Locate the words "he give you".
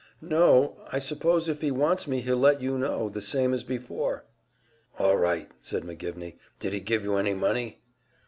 6.73-7.17